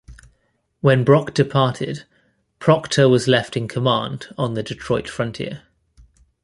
When 0.79 1.03
Brock 1.03 1.31
departed, 1.35 2.05
Procter 2.57 3.07
was 3.07 3.27
left 3.27 3.55
in 3.55 3.67
command 3.67 4.33
on 4.35 4.55
the 4.55 4.63
Detroit 4.63 5.07
frontier. 5.07 5.61